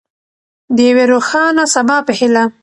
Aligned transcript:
د 0.75 0.77
یوې 0.89 1.05
روښانه 1.13 1.63
سبا 1.73 1.97
په 2.07 2.11
هیله. 2.19 2.43